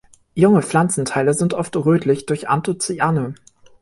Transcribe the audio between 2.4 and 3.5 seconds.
Anthocyane.